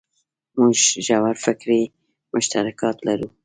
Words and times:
موږ 0.59 0.73
ژور 1.05 1.35
فکري 1.43 1.81
مشترکات 2.33 2.97
لرو. 3.07 3.27